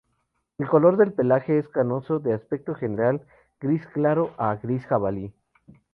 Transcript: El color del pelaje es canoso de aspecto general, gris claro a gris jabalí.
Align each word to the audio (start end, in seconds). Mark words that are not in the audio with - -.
El 0.57 0.67
color 0.67 0.97
del 0.97 1.13
pelaje 1.13 1.59
es 1.59 1.67
canoso 1.69 2.17
de 2.17 2.33
aspecto 2.33 2.73
general, 2.73 3.21
gris 3.59 3.85
claro 3.93 4.33
a 4.39 4.55
gris 4.55 4.83
jabalí. 4.87 5.31